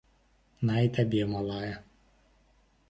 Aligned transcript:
На 0.69 0.75
і 0.85 0.91
табе, 0.95 1.21
малая. 1.35 1.71